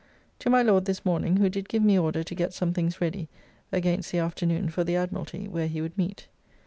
[0.39, 3.29] To my Lord this morning, who did give me order to get some things ready
[3.71, 6.27] against the afternoon for the Admiralty where he would meet.